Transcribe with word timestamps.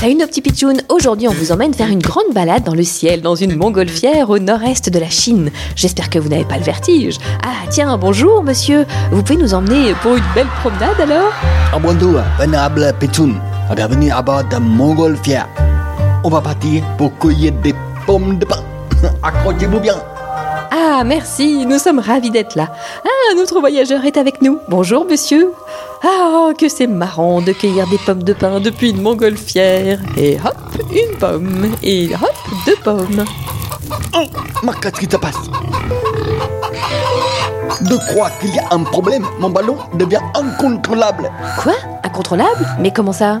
Salut 0.00 0.16
nos 0.16 0.26
petits 0.26 0.42
pitchouns, 0.42 0.78
aujourd'hui 0.88 1.28
on 1.28 1.32
vous 1.32 1.52
emmène 1.52 1.72
faire 1.72 1.88
une 1.88 2.02
grande 2.02 2.34
balade 2.34 2.64
dans 2.64 2.74
le 2.74 2.82
ciel, 2.82 3.22
dans 3.22 3.36
une 3.36 3.56
montgolfière 3.56 4.30
au 4.30 4.40
nord-est 4.40 4.90
de 4.90 4.98
la 4.98 5.08
Chine. 5.08 5.50
J'espère 5.76 6.10
que 6.10 6.18
vous 6.18 6.28
n'avez 6.28 6.44
pas 6.44 6.56
le 6.56 6.64
vertige. 6.64 7.18
Ah 7.44 7.68
tiens, 7.70 7.96
bonjour 7.98 8.42
monsieur, 8.42 8.84
vous 9.12 9.22
pouvez 9.22 9.38
nous 9.38 9.54
emmener 9.54 9.94
pour 10.02 10.16
une 10.16 10.24
belle 10.34 10.48
promenade 10.60 11.00
alors? 11.00 11.32
Ah, 11.72 11.78
bonjour, 11.78 12.20
vénérable 12.38 12.92
Pétoun. 12.98 13.40
Bienvenue 13.76 14.10
à 14.10 14.22
bord 14.22 14.42
de 14.42 14.56
Montgolfière. 14.56 15.48
On 16.24 16.30
va 16.30 16.40
partir 16.40 16.82
pour 16.98 17.16
cueillir 17.18 17.52
des 17.62 17.74
pommes 18.06 18.38
de 18.38 18.44
pain. 18.44 18.64
Accrochez-vous 19.22 19.78
bien. 19.78 20.02
Ah 20.72 21.04
merci, 21.04 21.64
nous 21.66 21.78
sommes 21.78 22.00
ravis 22.00 22.30
d'être 22.30 22.56
là. 22.56 22.68
Ah, 23.04 23.34
notre 23.36 23.60
voyageur 23.60 24.04
est 24.04 24.16
avec 24.16 24.42
nous. 24.42 24.58
Bonjour 24.68 25.04
monsieur. 25.04 25.52
Ah, 26.04 26.50
que 26.58 26.68
c'est 26.68 26.88
marrant 26.88 27.40
de 27.40 27.52
cueillir 27.52 27.86
des 27.86 27.98
pommes 27.98 28.24
de 28.24 28.32
pin 28.32 28.58
depuis 28.58 28.90
une 28.90 29.00
montgolfière. 29.02 30.00
Et 30.16 30.36
hop, 30.44 30.56
une 30.90 31.16
pomme. 31.16 31.70
Et 31.82 32.10
hop, 32.14 32.34
deux 32.66 32.76
pommes. 32.82 33.24
Oh, 34.14 34.70
qu'est-ce 34.80 35.00
qui 35.00 35.06
se 35.10 35.16
passe 35.16 35.36
Je 37.88 38.12
crois 38.12 38.30
qu'il 38.40 38.54
y 38.54 38.58
a 38.58 38.66
un 38.72 38.82
problème. 38.82 39.24
Mon 39.38 39.50
ballon 39.50 39.76
devient 39.94 40.20
incontrôlable. 40.34 41.30
Quoi? 41.62 41.74
Incontrôlable? 42.02 42.66
Mais 42.80 42.90
comment 42.90 43.12
ça? 43.12 43.40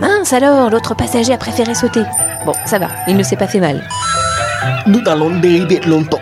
Mince 0.00 0.32
alors, 0.32 0.68
l'autre 0.70 0.94
passager 0.94 1.32
a 1.32 1.38
préféré 1.38 1.74
sauter. 1.74 2.02
Bon, 2.44 2.54
ça 2.64 2.78
va, 2.78 2.88
il 3.06 3.16
ne 3.16 3.22
s'est 3.22 3.36
pas 3.36 3.46
fait 3.46 3.60
mal. 3.60 3.86
Nous 4.86 5.00
allons 5.06 5.38
dériver 5.38 5.80
longtemps. 5.86 6.20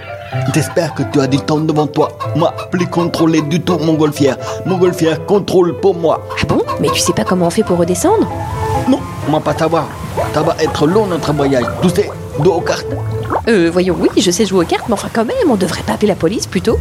J'espère 0.54 0.94
que 0.94 1.02
tu 1.04 1.20
as 1.20 1.26
du 1.26 1.38
temps 1.38 1.58
devant 1.58 1.86
toi. 1.86 2.10
Moi, 2.36 2.52
plus 2.70 2.86
contrôlé 2.86 3.40
du 3.42 3.60
tout 3.60 3.78
Montgolfière. 3.78 4.36
Montgolfière 4.66 5.24
contrôle 5.26 5.78
pour 5.80 5.94
moi. 5.94 6.26
Ah 6.40 6.44
bon? 6.46 6.62
Mais 6.80 6.88
tu 6.90 7.00
sais 7.00 7.12
pas 7.12 7.24
comment 7.24 7.46
on 7.46 7.50
fait 7.50 7.62
pour 7.62 7.78
redescendre? 7.78 8.28
Non, 8.88 9.00
moi 9.28 9.40
pas 9.40 9.56
savoir. 9.56 9.86
Ça 10.34 10.42
va 10.42 10.56
être 10.60 10.86
long 10.86 11.06
notre 11.06 11.32
voyage. 11.32 11.64
Tu 11.82 11.88
sais, 11.90 12.10
dos 12.40 12.54
aux 12.54 12.60
cartes. 12.60 12.86
Euh, 13.48 13.70
voyons, 13.72 13.96
oui, 13.98 14.08
je 14.16 14.30
sais 14.30 14.44
jouer 14.44 14.64
aux 14.64 14.68
cartes, 14.68 14.88
mais 14.88 14.94
enfin 14.94 15.08
quand 15.12 15.24
même, 15.24 15.36
on 15.50 15.56
devrait 15.56 15.82
pas 15.82 15.94
appeler 15.94 16.08
la 16.08 16.14
police 16.14 16.46
plutôt. 16.46 16.78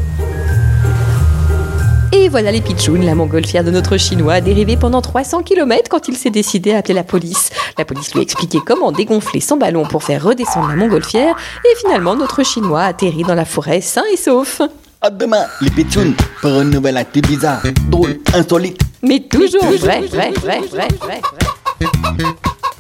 Et 2.28 2.30
voilà 2.30 2.52
les 2.52 2.60
pitchouns, 2.60 3.04
la 3.04 3.16
montgolfière 3.16 3.64
de 3.64 3.72
notre 3.72 3.96
chinois 3.96 4.34
a 4.34 4.42
dérivé 4.42 4.76
pendant 4.76 5.02
300 5.02 5.44
km 5.44 5.88
quand 5.90 6.10
il 6.10 6.18
s'est 6.18 6.30
décidé 6.30 6.74
à 6.74 6.80
appeler 6.80 6.94
la 6.94 7.06
police. 7.06 7.52
La 7.78 7.86
police 7.86 8.12
lui 8.12 8.20
a 8.20 8.22
expliqué 8.22 8.60
comment 8.66 8.92
dégonfler 8.92 9.40
son 9.40 9.56
ballon 9.56 9.86
pour 9.86 10.04
faire 10.04 10.26
redescendre 10.26 10.68
la 10.68 10.76
montgolfière, 10.76 11.38
et 11.64 11.78
finalement 11.78 12.18
notre 12.18 12.44
chinois 12.44 12.82
a 12.82 12.88
atterri 12.88 13.24
dans 13.24 13.34
la 13.34 13.46
forêt 13.46 13.80
sain 13.80 14.04
et 14.12 14.18
sauf. 14.18 14.62
À 15.00 15.10
demain, 15.10 15.46
les 15.62 15.70
pitchouns, 15.70 16.16
pour 16.42 16.60
une 16.60 16.72
nouvelle 16.72 16.98
actu 16.98 17.22
bizarre, 17.22 17.62
drôle, 17.90 18.20
insolite. 18.34 18.82
Mais 19.02 19.22
toujours 19.22 19.64
vrai, 19.64 20.02
vrai, 20.02 20.32
vrai, 20.32 20.60
vrai, 20.70 20.88
vrai, 21.00 21.22
vrai. 21.32 22.26